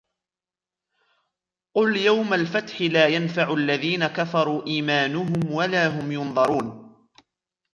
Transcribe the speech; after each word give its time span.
قل 1.75 1.97
يوم 1.97 2.33
الفتح 2.33 2.81
لا 2.81 3.07
ينفع 3.07 3.53
الذين 3.53 4.07
كفروا 4.07 4.67
إيمانهم 4.67 5.53
ولا 5.53 5.87
هم 5.87 6.11
ينظرون 6.11 6.95